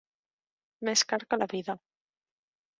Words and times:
Més 0.89 1.05
car 1.13 1.21
que 1.29 1.41
la 1.43 1.51
vida. 1.53 1.79